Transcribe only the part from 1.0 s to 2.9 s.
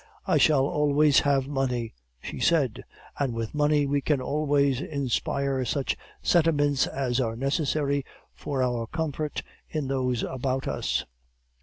have money,' she said;